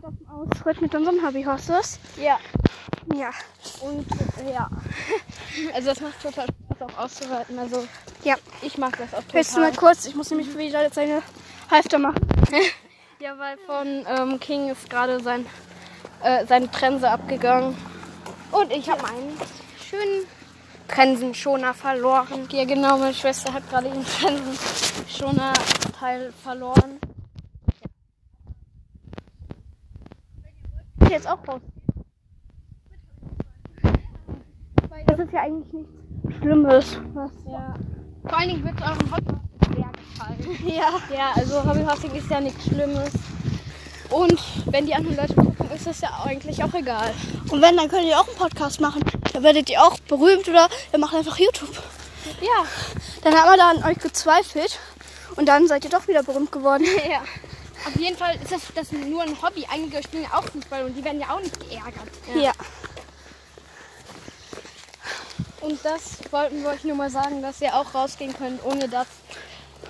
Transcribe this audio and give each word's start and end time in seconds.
gerade 0.00 0.06
auf 0.08 0.14
dem 0.16 0.28
Ausritt 0.28 0.80
mit 0.80 0.94
unseren 0.94 1.24
Hobbyhorses. 1.26 1.98
Ja. 2.16 2.38
Ja. 3.14 3.30
Und 3.80 4.06
ja. 4.52 4.68
Also 5.74 5.88
das 5.88 6.00
macht 6.00 6.22
total 6.22 6.46
Spaß 6.46 6.82
auch 6.82 6.96
auszuhalten. 7.04 7.58
Also 7.58 7.84
Ja. 8.22 8.36
ich 8.62 8.78
mag 8.78 8.96
das 8.96 9.12
auch 9.12 9.24
Willst 9.32 9.56
du 9.56 9.60
mal 9.60 9.72
total. 9.72 9.94
kurz? 9.94 10.06
Ich 10.06 10.14
muss 10.14 10.30
nämlich 10.30 10.56
wieder 10.56 10.82
jetzt 10.82 10.96
eine 10.98 11.20
Halfter 11.70 11.98
machen. 11.98 12.20
Ja, 13.20 13.36
weil 13.36 13.58
von 13.66 14.06
ähm, 14.06 14.38
King 14.38 14.70
ist 14.70 14.88
gerade 14.88 15.20
sein, 15.20 15.44
äh, 16.22 16.46
seine 16.46 16.70
Trense 16.70 17.10
abgegangen. 17.10 17.76
Und 18.52 18.70
ich 18.70 18.88
habe 18.88 19.02
meinen 19.02 19.36
schönen 19.90 20.24
Trensenschoner 20.86 21.74
verloren. 21.74 22.46
Ja 22.52 22.64
genau, 22.64 22.96
meine 22.96 23.12
Schwester 23.12 23.52
hat 23.52 23.68
gerade 23.70 23.88
ihren 23.88 24.06
Trensenschoner-Teil 24.20 26.32
verloren. 26.44 27.00
Jetzt 31.10 31.28
auch 31.28 31.38
raus. 31.48 31.60
Das 35.06 35.18
ist 35.18 35.32
ja 35.32 35.40
eigentlich 35.40 35.72
nichts 35.72 36.38
Schlimmes. 36.38 37.00
Was? 37.14 37.30
Ja. 37.46 37.74
Vor 38.22 38.38
allen 38.38 38.48
Dingen 38.50 38.64
wird 38.64 38.74
es 38.78 38.82
eurem 38.82 39.10
Hobby 39.10 39.34
sehr 39.74 39.90
gefallen. 39.92 40.58
Ja. 40.66 41.16
Ja, 41.16 41.32
also 41.34 41.64
Hobbyhorsing 41.64 42.10
ist 42.12 42.30
ja 42.30 42.40
nichts 42.40 42.64
Schlimmes. 42.64 43.10
Und 44.10 44.38
wenn 44.66 44.86
die 44.86 44.94
anderen 44.94 45.16
Leute 45.16 45.34
gucken, 45.34 45.70
ist 45.74 45.86
das 45.86 46.00
ja 46.00 46.10
eigentlich 46.24 46.62
auch 46.62 46.72
egal. 46.74 47.12
Und 47.50 47.62
wenn, 47.62 47.76
dann 47.76 47.88
könnt 47.88 48.04
ihr 48.04 48.18
auch 48.18 48.26
einen 48.26 48.36
Podcast 48.36 48.80
machen. 48.80 49.02
Dann 49.32 49.42
werdet 49.42 49.70
ihr 49.70 49.82
auch 49.82 49.98
berühmt 50.00 50.48
oder 50.48 50.68
ihr 50.92 50.98
macht 50.98 51.14
einfach 51.14 51.38
YouTube. 51.38 51.82
Ja. 52.40 52.64
Dann 53.22 53.34
haben 53.34 53.50
wir 53.50 53.56
da 53.56 53.70
an 53.70 53.90
euch 53.90 53.98
gezweifelt. 53.98 54.78
Und 55.36 55.46
dann 55.48 55.68
seid 55.68 55.84
ihr 55.84 55.90
doch 55.90 56.08
wieder 56.08 56.22
berühmt 56.22 56.52
geworden. 56.52 56.84
Ja. 57.08 57.22
Auf 57.88 57.96
jeden 57.96 58.16
Fall 58.18 58.36
ist 58.36 58.52
das, 58.52 58.60
das 58.74 58.92
nur 58.92 59.22
ein 59.22 59.40
Hobby. 59.40 59.66
Einige 59.72 60.02
spielen 60.02 60.24
ja 60.24 60.38
auch 60.38 60.44
Fußball 60.44 60.84
und 60.84 60.94
die 60.94 61.02
werden 61.02 61.20
ja 61.20 61.30
auch 61.30 61.40
nicht 61.40 61.58
geärgert. 61.58 62.08
Ja. 62.34 62.52
Und 65.62 65.82
das 65.82 66.18
wollten 66.30 66.62
wir 66.62 66.70
euch 66.70 66.84
nur 66.84 66.96
mal 66.96 67.08
sagen, 67.08 67.40
dass 67.40 67.62
ihr 67.62 67.74
auch 67.74 67.94
rausgehen 67.94 68.34
könnt, 68.36 68.62
ohne 68.62 68.88
dass, 68.88 69.06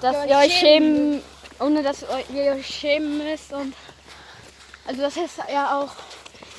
dass 0.00 0.16
Ihr 0.24 0.30
ihr 0.30 0.36
euch 0.38 0.58
schämen, 0.58 1.22
ohne 1.60 1.84
dass 1.84 2.04
ihr 2.32 2.52
euch 2.52 2.66
schämen 2.66 3.18
müsst. 3.18 3.52
Und 3.52 3.74
also 4.86 5.00
das 5.00 5.16
ist 5.16 5.38
ja 5.52 5.80
auch, 5.80 5.92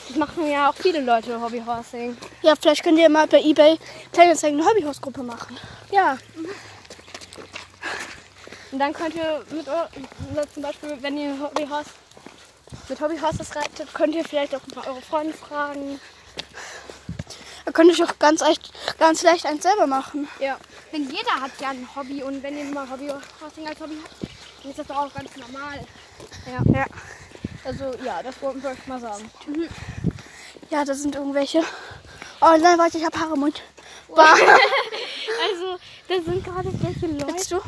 das 0.08 0.16
machen 0.16 0.50
ja 0.50 0.70
auch 0.70 0.76
viele 0.76 1.02
Leute 1.02 1.42
Hobbyhorsing. 1.42 2.16
Ja, 2.44 2.54
vielleicht 2.60 2.82
könnt 2.82 2.98
ihr 2.98 3.10
mal 3.10 3.28
bei 3.28 3.42
eBay 3.42 3.78
Kleinanzeigen 4.14 4.60
eine 4.60 4.70
Hobbyhausgruppe 4.70 5.22
machen. 5.22 5.58
Ja. 5.92 6.18
Und 8.76 8.80
dann 8.80 8.92
könnt 8.92 9.16
ihr 9.16 9.42
mit 9.52 9.66
oder 9.70 10.54
zum 10.54 10.62
Beispiel, 10.62 10.98
wenn 11.00 11.18
ihr 11.18 11.40
Hobbyhorse 11.40 11.92
mit 12.90 13.00
Hobbyhorses 13.00 13.56
reitet, 13.56 13.94
könnt 13.94 14.14
ihr 14.14 14.26
vielleicht 14.26 14.54
auch 14.54 14.60
mal 14.76 14.86
eure 14.86 15.02
Freunde 15.02 15.34
fragen. 15.34 15.98
Da 17.64 17.72
könnt 17.72 17.90
ihr 17.90 17.94
euch 17.94 18.12
auch 18.12 18.20
ganz 18.20 18.42
leicht, 18.42 18.74
ganz 19.00 19.24
leicht 19.24 19.46
eins 19.46 19.64
selber 19.64 19.88
machen. 19.88 20.28
Ja. 20.42 20.58
Denn 20.92 21.10
jeder 21.10 21.40
hat 21.40 21.52
ja 21.62 21.70
ein 21.70 21.88
Hobby 21.96 22.22
und 22.22 22.44
wenn 22.44 22.58
ihr 22.58 22.66
mal 22.66 22.86
Hobbyhorsing 22.92 23.66
als 23.66 23.80
Hobby 23.80 23.96
habt, 24.04 24.16
dann 24.62 24.72
ist 24.72 24.80
das 24.80 24.88
doch 24.88 24.98
auch 24.98 25.14
ganz 25.14 25.34
normal. 25.38 25.80
Ja. 26.46 26.74
Ja. 26.74 26.86
Also 27.64 27.94
ja, 28.04 28.22
das 28.24 28.42
wollten 28.42 28.62
wir 28.62 28.72
euch 28.72 28.88
mal 28.88 29.00
sagen. 29.00 29.32
Ja, 30.70 30.84
das 30.84 31.02
sind 31.02 31.16
irgendwelche. 31.16 31.64
Oh 32.42 32.58
nein, 32.60 32.78
warte, 32.78 32.98
ich 32.98 33.06
habe 33.06 33.18
Haare 33.18 33.36
im 33.36 33.40
Mund. 33.40 33.64
Also, 35.48 35.78
da 36.08 36.32
sind 36.32 36.44
gerade 36.44 36.70
welche 36.82 37.08
Leute. 37.08 37.28
Willst 37.28 37.52
du? 37.52 37.62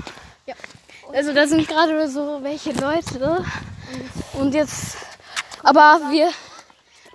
Also 1.14 1.34
da 1.34 1.48
sind 1.48 1.68
gerade 1.68 2.10
so 2.10 2.40
welche 2.44 2.72
Leute. 2.74 3.44
Und 4.34 4.54
jetzt. 4.54 4.98
Aber 5.64 6.00
wir 6.12 6.30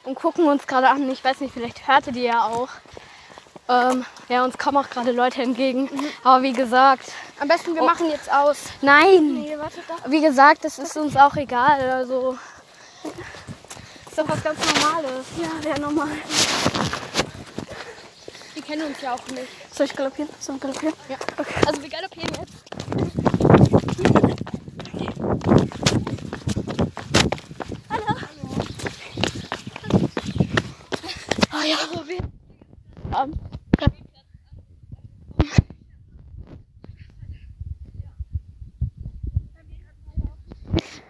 und 0.05 0.15
gucken 0.17 0.47
uns 0.49 0.67
gerade 0.67 0.89
an. 0.89 1.09
Ich 1.11 1.23
weiß 1.23 1.41
nicht, 1.41 1.55
vielleicht 1.55 1.87
hörte 1.87 2.13
die 2.13 2.23
ja 2.23 2.45
auch. 2.45 2.69
Ähm, 3.69 4.05
ja, 4.29 4.45
uns 4.45 4.59
kommen 4.59 4.77
auch 4.79 4.91
gerade 4.91 5.13
Leute 5.13 5.43
entgegen. 5.43 5.89
Aber 6.25 6.43
wie 6.43 6.53
gesagt, 6.53 7.13
Am 7.39 7.49
besten, 7.49 7.75
wir 7.75 7.83
Oh. 7.83 7.87
machen 7.87 8.09
jetzt 8.11 8.31
aus. 8.33 8.59
nein. 8.83 9.35
Nee. 9.35 9.57
Wie 10.07 10.21
gesagt, 10.21 10.65
das 10.65 10.79
ist 10.79 10.97
uns 10.97 11.17
auch 11.17 11.35
egal. 11.37 11.81
Also 11.91 12.37
ist 14.09 14.19
doch 14.19 14.29
was 14.29 14.43
ganz 14.43 14.59
Normales. 14.75 15.27
Ja, 15.41 15.65
wäre 15.65 15.81
normal. 15.81 16.09
Die 18.57 18.61
kennen 18.63 18.87
uns 18.87 19.01
ja 19.01 19.15
auch 19.15 19.27
nicht. 19.29 19.49
Soll 19.75 19.87
ich 19.87 19.97
galoppieren? 19.97 20.29
Soll 20.41 20.57
ich 20.57 20.61
galoppieren? 20.61 20.95
Ja. 21.09 21.17
Also 21.67 21.83
wir 21.83 21.89
galoppieren 21.89 22.31
jetzt. 22.41 22.52
Ah 31.63 31.65
ja. 31.65 31.77
Also 31.77 32.09
wir 32.09 32.17
Ähm, 32.17 33.35
Platz 33.77 33.93
und 33.95 34.13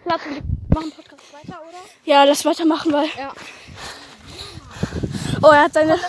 machen 0.05 0.91
Podcast 0.91 1.33
weiter, 1.33 1.59
oder? 1.67 1.77
ja, 2.05 2.23
lass 2.23 2.45
weitermachen, 2.45 2.93
weil. 2.93 3.07
Ja. 3.17 3.33
Oh, 5.41 5.47
er 5.47 5.63
hat 5.63 5.73
seine. 5.73 5.99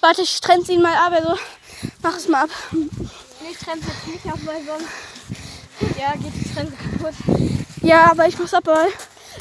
Warte, 0.00 0.22
ich 0.22 0.40
trenne 0.40 0.64
ihn 0.68 0.82
mal 0.82 0.94
ab. 0.94 1.12
Also, 1.12 1.38
mach 2.02 2.16
es 2.16 2.28
mal 2.28 2.44
ab. 2.44 2.50
Nee, 2.72 2.88
ich 3.50 3.58
trenne 3.58 3.80
jetzt 3.80 4.06
nicht 4.06 4.26
ab, 4.26 4.38
weil 4.44 4.62
sonst 4.66 5.98
ja, 5.98 6.12
geht 6.12 6.34
die 6.34 6.54
Trense 6.54 6.76
kaputt. 6.76 7.14
Ja, 7.80 8.10
aber 8.10 8.26
ich 8.28 8.38
muss 8.38 8.52
ab, 8.52 8.66
weil 8.66 8.92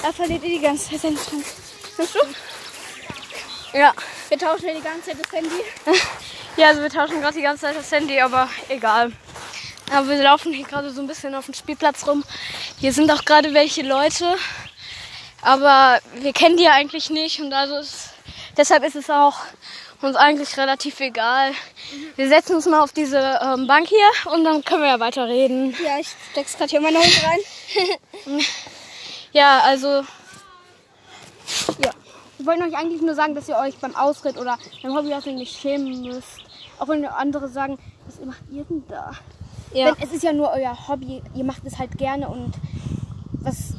er 0.02 0.14
verliert 0.14 0.44
eh 0.46 0.50
die 0.58 0.62
ganze 0.62 0.90
Zeit 0.90 1.02
seine 1.02 1.16
Trenne. 1.18 1.44
Hörst 1.98 2.16
du? 2.16 2.20
Ja. 3.74 3.94
Wir 4.30 4.38
tauschen 4.38 4.68
ja 4.68 4.74
die 4.74 4.82
ganze 4.82 5.10
Zeit 5.10 5.18
das 5.24 5.32
Handy. 5.32 5.64
Ja, 6.56 6.68
also 6.68 6.84
wir 6.84 6.90
tauschen 6.92 7.20
gerade 7.20 7.34
die 7.34 7.42
ganze 7.42 7.64
Zeit 7.64 7.76
das 7.76 7.92
Handy, 7.92 8.22
aber 8.22 8.48
egal. 8.70 9.12
Aber 9.92 10.08
wir 10.08 10.22
laufen 10.22 10.54
hier 10.54 10.68
gerade 10.68 10.92
so 10.92 11.02
ein 11.02 11.08
bisschen 11.08 11.34
auf 11.34 11.46
dem 11.46 11.56
Spielplatz 11.56 12.06
rum. 12.06 12.24
Hier 12.80 12.94
sind 12.94 13.12
auch 13.12 13.26
gerade 13.26 13.56
welche 13.56 13.82
Leute. 13.82 14.36
Aber 15.42 16.00
wir 16.14 16.32
kennen 16.32 16.58
die 16.58 16.66
ja 16.66 16.74
eigentlich 16.74 17.10
nicht 17.10 17.40
und 17.42 17.52
also 17.54 17.78
ist, 17.78 18.12
deshalb 18.56 18.84
ist 18.84 18.96
es 18.96 19.10
auch 19.10 19.40
uns 20.04 20.16
eigentlich 20.16 20.56
relativ 20.58 21.00
egal. 21.00 21.54
Wir 22.18 22.28
setzen 22.28 22.56
uns 22.56 22.68
mal 22.68 22.82
auf 22.82 22.94
diese 22.94 23.40
ähm, 23.42 23.66
Bank 23.66 23.88
hier 23.88 24.32
und 24.32 24.44
dann 24.44 24.64
können 24.64 24.84
wir 24.84 24.90
ja 24.90 25.00
weiter 25.00 25.28
reden. 25.28 25.76
Ja, 25.84 25.98
ich 26.00 26.10
steck's 26.32 26.56
gerade 26.56 26.70
hier 26.70 26.82
meine 26.82 27.00
Hose 27.00 27.22
rein. 27.26 28.40
Ja, 29.34 29.62
also. 29.62 30.06
Ja. 32.44 32.46
Wir 32.46 32.60
wollten 32.60 32.64
euch 32.64 32.78
eigentlich 32.78 33.02
nur 33.02 33.16
sagen, 33.16 33.36
dass 33.36 33.48
ihr 33.48 33.58
euch 33.58 33.78
beim 33.78 33.96
Ausritt 33.96 34.38
oder 34.38 34.58
beim 34.82 34.96
Hobbyhousing 34.96 35.36
nicht 35.36 35.60
schämen 35.60 36.02
müsst. 36.02 36.42
Auch 36.80 36.88
wenn 36.88 37.06
andere 37.06 37.48
sagen, 37.48 37.78
was 38.06 38.24
macht 38.26 38.44
ihr 38.52 38.64
denn 38.66 38.84
da? 38.88 39.12
Ja. 39.74 39.92
Denn 39.92 40.04
es 40.04 40.14
ist 40.14 40.24
ja 40.24 40.34
nur 40.34 40.52
euer 40.52 40.88
Hobby, 40.88 41.22
ihr 41.36 41.44
macht 41.44 41.66
es 41.66 41.80
halt 41.80 41.98
gerne 41.98 42.28
und 42.28 42.54
was 43.42 43.74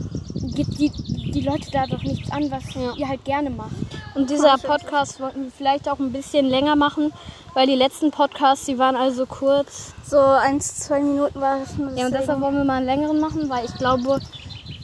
gibt 0.54 0.78
die, 0.78 0.90
die 0.90 1.40
Leute 1.40 1.70
da 1.70 1.86
doch 1.86 2.02
nichts 2.02 2.30
an, 2.30 2.50
was 2.50 2.64
ihr 2.96 3.08
halt 3.08 3.24
gerne 3.24 3.50
macht. 3.50 3.72
Und 4.14 4.30
dieser 4.30 4.56
Podcast 4.58 5.20
wollten 5.20 5.44
wir 5.44 5.50
vielleicht 5.50 5.88
auch 5.88 5.98
ein 5.98 6.12
bisschen 6.12 6.46
länger 6.46 6.76
machen, 6.76 7.12
weil 7.54 7.66
die 7.66 7.74
letzten 7.74 8.10
Podcasts, 8.10 8.66
die 8.66 8.78
waren 8.78 8.96
also 8.96 9.26
kurz. 9.26 9.94
So 10.04 10.18
eins, 10.18 10.80
zwei 10.80 11.00
Minuten 11.00 11.40
war 11.40 11.60
das 11.60 11.76
nur. 11.76 11.92
Ja, 11.96 12.06
und 12.06 12.12
deshalb 12.12 12.40
wollen 12.40 12.56
wir 12.56 12.64
mal 12.64 12.76
einen 12.76 12.86
längeren 12.86 13.20
machen, 13.20 13.48
weil 13.48 13.64
ich 13.64 13.74
glaube, 13.74 14.20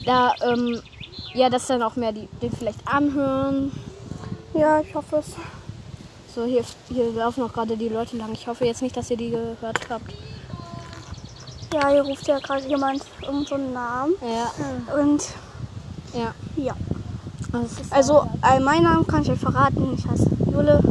da, 0.05 0.33
ähm, 0.43 0.81
ja, 1.33 1.49
dass 1.49 1.67
dann 1.67 1.81
auch 1.83 1.95
mehr 1.95 2.11
die 2.11 2.27
den 2.41 2.51
vielleicht 2.51 2.79
anhören. 2.87 3.71
Ja, 4.53 4.81
ich 4.81 4.93
hoffe 4.93 5.17
es. 5.17 5.35
So, 6.33 6.45
hier, 6.45 6.63
hier 6.89 7.11
laufen 7.11 7.43
auch 7.43 7.51
gerade 7.51 7.75
die 7.75 7.89
Leute 7.89 8.17
lang. 8.17 8.31
Ich 8.33 8.47
hoffe 8.47 8.65
jetzt 8.65 8.81
nicht, 8.81 8.95
dass 8.95 9.09
ihr 9.09 9.17
die 9.17 9.31
gehört 9.31 9.89
habt. 9.89 10.13
Ja, 11.73 11.89
hier 11.89 12.01
ruft 12.01 12.27
ja 12.27 12.39
gerade 12.39 12.67
jemand 12.67 13.01
irgendeinen 13.21 13.45
so 13.45 13.55
einen 13.55 13.73
Namen. 13.73 14.13
Ja, 14.21 14.95
Und 15.01 15.23
ja. 16.13 16.33
ja. 16.55 16.73
Also, 17.53 17.81
Also, 17.89 18.63
meinen 18.63 18.83
Namen 18.83 19.07
kann 19.07 19.21
ich 19.23 19.31
euch 19.31 19.39
verraten. 19.39 19.93
Ich 19.97 20.07
heiße 20.07 20.29
Jule. 20.51 20.81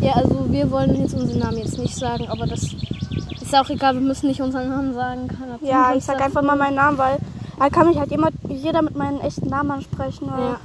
ja, 0.00 0.12
also 0.12 0.46
wir 0.50 0.70
wollen 0.70 0.94
jetzt 1.00 1.14
unseren 1.14 1.38
Namen 1.38 1.58
jetzt 1.58 1.78
nicht 1.78 1.96
sagen, 1.96 2.26
aber 2.28 2.46
das 2.46 2.62
ist 2.62 3.54
auch 3.54 3.68
egal. 3.68 3.94
Wir 3.94 4.00
müssen 4.00 4.28
nicht 4.28 4.40
unseren 4.40 4.68
Namen 4.68 4.94
sagen. 4.94 5.28
Kann 5.28 5.58
Ja, 5.60 5.94
ich 5.94 6.04
sag 6.04 6.20
einfach 6.20 6.42
mal 6.42 6.56
meinen 6.56 6.76
Namen, 6.76 6.98
weil 6.98 7.18
da 7.58 7.68
kann 7.70 7.88
mich 7.88 7.98
halt 7.98 8.10
jemand, 8.10 8.34
jeder 8.48 8.82
mit 8.82 8.96
meinem 8.96 9.20
echten 9.20 9.48
Namen 9.48 9.70
ansprechen. 9.72 10.26
Ja. 10.26 10.60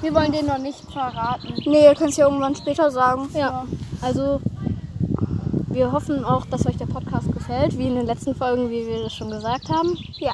Wir 0.00 0.14
wollen 0.14 0.32
den 0.32 0.46
noch 0.46 0.58
nicht 0.58 0.80
verraten. 0.92 1.54
Nee, 1.64 1.84
ihr 1.84 1.94
könnt 1.94 2.10
es 2.10 2.16
ja 2.16 2.26
irgendwann 2.26 2.54
später 2.54 2.90
sagen. 2.90 3.28
Ja, 3.34 3.64
also 4.02 4.40
wir 5.68 5.92
hoffen 5.92 6.24
auch, 6.24 6.46
dass 6.46 6.66
euch 6.66 6.76
der 6.76 6.86
Podcast 6.86 7.30
gefällt, 7.32 7.78
wie 7.78 7.86
in 7.86 7.96
den 7.96 8.06
letzten 8.06 8.34
Folgen, 8.34 8.70
wie 8.70 8.86
wir 8.86 9.02
das 9.02 9.14
schon 9.14 9.30
gesagt 9.30 9.68
haben. 9.68 9.96
Ja. 10.18 10.32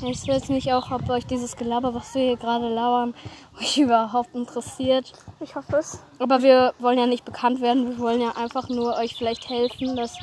Ich 0.00 0.28
weiß 0.28 0.48
nicht 0.50 0.72
auch, 0.72 0.90
ob 0.92 1.10
euch 1.10 1.26
dieses 1.26 1.56
Gelaber, 1.56 1.92
was 1.92 2.14
wir 2.14 2.22
hier 2.22 2.36
gerade 2.36 2.68
lauern, 2.68 3.14
euch 3.60 3.78
überhaupt 3.78 4.34
interessiert. 4.34 5.12
Ich 5.40 5.56
hoffe 5.56 5.76
es. 5.76 6.00
Aber 6.18 6.42
wir 6.42 6.72
wollen 6.78 6.98
ja 6.98 7.06
nicht 7.06 7.24
bekannt 7.24 7.60
werden, 7.60 7.88
wir 7.88 7.98
wollen 7.98 8.20
ja 8.20 8.32
einfach 8.36 8.68
nur 8.68 8.96
euch 8.96 9.14
vielleicht 9.14 9.48
helfen, 9.50 9.96
dass 9.96 10.14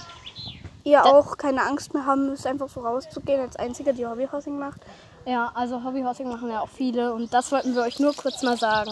Ihr 0.85 1.03
auch 1.03 1.35
keine 1.37 1.63
Angst 1.63 1.95
mehr 1.95 2.05
haben 2.05 2.27
müsst, 2.27 2.45
einfach 2.45 2.69
so 2.69 2.81
rauszugehen 2.81 3.41
als 3.41 3.55
Einziger, 3.55 3.91
die 3.91 4.05
Hobbyhousing 4.05 4.57
macht. 4.57 4.81
Ja, 5.25 5.51
also 5.55 5.83
Hobbyhorsing 5.83 6.29
machen 6.29 6.51
ja 6.51 6.61
auch 6.61 6.69
viele 6.69 7.11
und 7.13 7.33
das 7.33 7.51
wollten 7.51 7.73
wir 7.73 7.81
euch 7.81 7.99
nur 7.99 8.13
kurz 8.13 8.43
mal 8.43 8.55
sagen. 8.55 8.91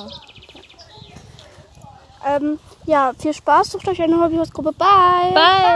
Ähm, 2.25 2.59
ja, 2.85 3.11
viel 3.17 3.33
Spaß, 3.33 3.73
sucht 3.73 3.87
euch 3.87 4.01
eine 4.01 4.19
Hobbyhausgruppe. 4.19 4.71
Bye! 4.73 5.33
Bye! 5.35 5.63